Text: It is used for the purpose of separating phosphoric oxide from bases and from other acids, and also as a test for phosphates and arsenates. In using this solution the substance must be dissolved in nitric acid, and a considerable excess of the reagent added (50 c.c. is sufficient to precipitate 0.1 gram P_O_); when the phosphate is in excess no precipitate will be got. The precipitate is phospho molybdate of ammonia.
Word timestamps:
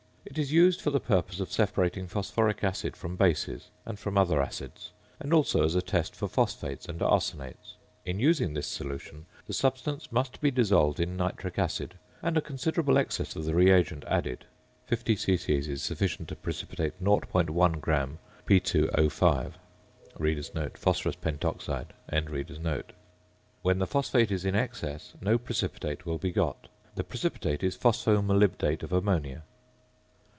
It 0.23 0.37
is 0.37 0.51
used 0.53 0.79
for 0.79 0.91
the 0.91 0.99
purpose 1.01 1.41
of 1.41 1.51
separating 1.51 2.07
phosphoric 2.07 2.63
oxide 2.63 2.95
from 2.95 3.17
bases 3.17 3.67
and 3.85 3.99
from 3.99 4.17
other 4.17 4.41
acids, 4.41 4.91
and 5.19 5.33
also 5.33 5.65
as 5.65 5.75
a 5.75 5.81
test 5.81 6.15
for 6.15 6.29
phosphates 6.29 6.87
and 6.87 7.01
arsenates. 7.01 7.73
In 8.05 8.17
using 8.19 8.53
this 8.53 8.67
solution 8.67 9.25
the 9.47 9.51
substance 9.51 10.09
must 10.09 10.39
be 10.39 10.49
dissolved 10.49 11.01
in 11.01 11.17
nitric 11.17 11.59
acid, 11.59 11.95
and 12.21 12.37
a 12.37 12.41
considerable 12.41 12.97
excess 12.97 13.35
of 13.35 13.43
the 13.43 13.53
reagent 13.55 14.05
added 14.05 14.45
(50 14.85 15.17
c.c. 15.17 15.53
is 15.53 15.81
sufficient 15.83 16.29
to 16.29 16.37
precipitate 16.37 17.03
0.1 17.03 17.81
gram 17.81 18.19
P_O_); 18.45 18.53
when 23.63 23.79
the 23.79 23.87
phosphate 23.87 24.31
is 24.31 24.45
in 24.45 24.55
excess 24.55 25.13
no 25.19 25.37
precipitate 25.37 26.05
will 26.05 26.19
be 26.19 26.31
got. 26.31 26.69
The 26.95 27.03
precipitate 27.03 27.63
is 27.63 27.75
phospho 27.77 28.21
molybdate 28.23 28.83
of 28.83 28.93
ammonia. 28.93 29.43